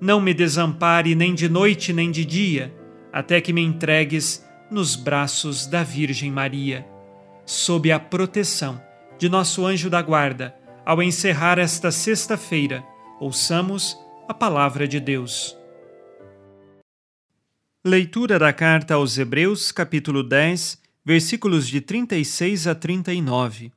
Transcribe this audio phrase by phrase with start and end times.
[0.00, 2.74] não me desampare nem de noite nem de dia,
[3.12, 6.86] até que me entregues nos braços da Virgem Maria.
[7.44, 8.80] Sob a proteção
[9.18, 10.54] de nosso anjo da guarda,
[10.86, 12.82] ao encerrar esta sexta-feira,
[13.20, 15.56] ouçamos a palavra de Deus.
[17.84, 23.72] Leitura da carta aos Hebreus, capítulo 10, versículos de 36 a 39.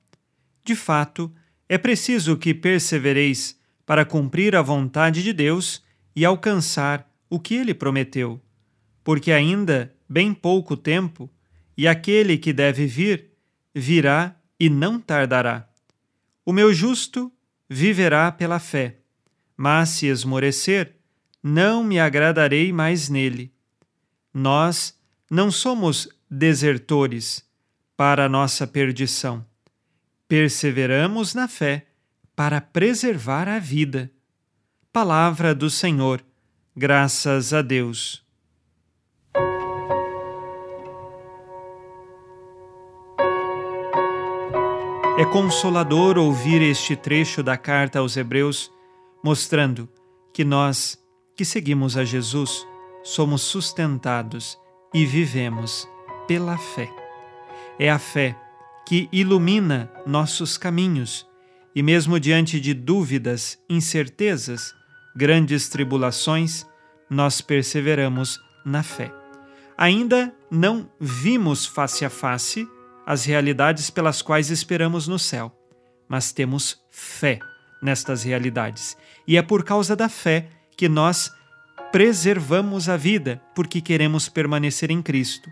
[0.64, 1.32] De fato,
[1.68, 5.83] é preciso que persevereis para cumprir a vontade de Deus
[6.16, 8.41] e alcançar o que ele prometeu.
[9.03, 11.29] Porque ainda bem pouco tempo,
[11.75, 13.31] e aquele que deve vir,
[13.74, 15.68] virá e não tardará.
[16.46, 17.31] O meu justo
[17.69, 18.97] viverá pela fé,
[19.57, 20.96] mas se esmorecer,
[21.41, 23.52] não me agradarei mais nele.
[24.34, 24.97] Nós
[25.29, 27.44] não somos desertores
[27.97, 29.46] para nossa perdição.
[30.28, 31.88] Perseveramos na fé
[32.35, 34.12] para preservar a vida.
[34.94, 36.24] Palavra do Senhor,
[36.78, 38.24] graças a Deus.
[45.18, 48.72] É consolador ouvir este trecho da carta aos Hebreus,
[49.24, 49.90] mostrando
[50.32, 51.03] que nós,
[51.36, 52.64] que seguimos a Jesus,
[53.02, 54.59] somos sustentados
[54.94, 55.90] e vivemos
[56.28, 56.88] pela fé.
[57.80, 58.40] É a fé
[58.88, 61.28] que ilumina nossos caminhos
[61.74, 64.76] e, mesmo diante de dúvidas, incertezas,
[65.16, 66.66] grandes tribulações,
[67.09, 69.12] nós perseveramos na fé.
[69.78, 72.68] Ainda não vimos face a face
[73.06, 75.52] as realidades pelas quais esperamos no céu,
[76.07, 77.40] mas temos fé
[77.81, 78.96] nestas realidades.
[79.28, 80.47] E é por causa da fé
[80.78, 81.31] que nós
[81.91, 85.50] preservamos a vida, porque queremos permanecer em Cristo.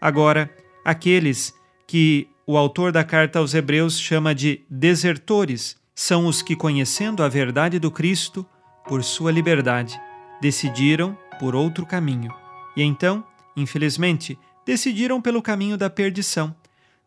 [0.00, 0.50] Agora,
[0.84, 1.52] aqueles
[1.86, 7.28] que o autor da carta aos Hebreus chama de desertores são os que, conhecendo a
[7.28, 8.46] verdade do Cristo,
[8.86, 10.00] por sua liberdade,
[10.40, 12.32] decidiram por outro caminho.
[12.76, 13.24] E então,
[13.56, 16.54] infelizmente, decidiram pelo caminho da perdição.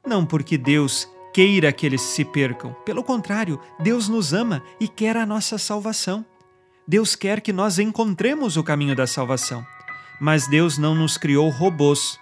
[0.06, 5.18] Não porque Deus queira que eles se percam, pelo contrário, Deus nos ama e quer
[5.18, 6.26] a nossa salvação.
[6.88, 9.66] Deus quer que nós encontremos o caminho da salvação.
[10.20, 12.20] Mas Deus não nos criou robôs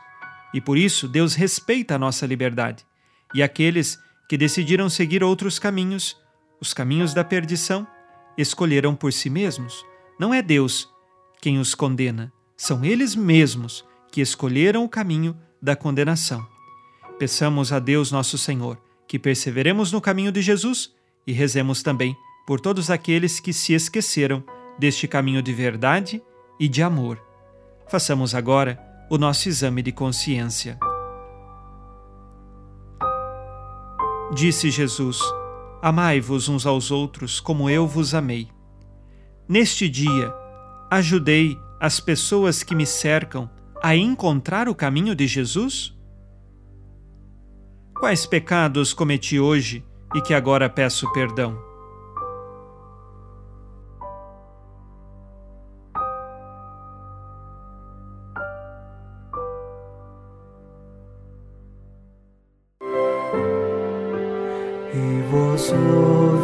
[0.53, 2.85] e por isso Deus respeita a nossa liberdade.
[3.33, 6.17] E aqueles que decidiram seguir outros caminhos,
[6.59, 7.87] os caminhos da perdição,
[8.37, 9.85] escolheram por si mesmos.
[10.19, 10.89] Não é Deus
[11.41, 16.45] quem os condena, são eles mesmos que escolheram o caminho da condenação.
[17.17, 20.93] Peçamos a Deus nosso Senhor que perseveremos no caminho de Jesus
[21.27, 22.15] e rezemos também
[22.47, 24.43] por todos aqueles que se esqueceram
[24.79, 26.23] deste caminho de verdade
[26.59, 27.21] e de amor.
[27.89, 28.79] Façamos agora
[29.09, 30.79] o nosso exame de consciência.
[34.33, 35.19] Disse Jesus:
[35.81, 38.47] Amai-vos uns aos outros como eu vos amei.
[39.47, 40.33] Neste dia,
[40.89, 43.49] ajudei as pessoas que me cercam
[43.81, 45.97] a encontrar o caminho de Jesus?
[47.95, 49.83] Quais pecados cometi hoje
[50.13, 51.70] e que agora peço perdão?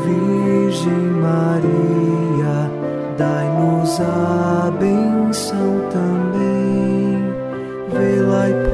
[0.04, 2.72] Virgem Maria,
[3.18, 7.24] dai-nos a benção também,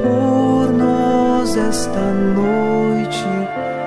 [0.02, 3.24] por nós esta noite,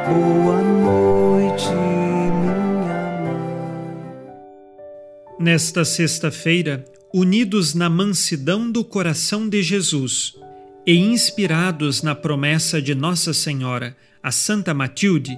[0.07, 2.55] boa noite, minha
[3.23, 3.47] mãe.
[5.39, 6.83] Nesta sexta-feira,
[7.13, 10.33] unidos na mansidão do coração de Jesus
[10.85, 15.37] e inspirados na promessa de Nossa Senhora, a Santa Matilde,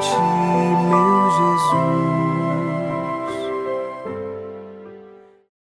[0.00, 0.35] 情。